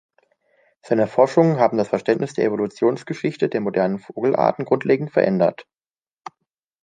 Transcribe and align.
Seine 0.81 1.05
Forschungen 1.05 1.59
haben 1.59 1.77
das 1.77 1.89
Verständnis 1.89 2.33
der 2.33 2.45
Evolutionsgeschichte 2.45 3.49
der 3.49 3.61
modernen 3.61 3.99
Vogelarten 3.99 4.65
grundlegend 4.65 5.11
verändert. 5.11 5.67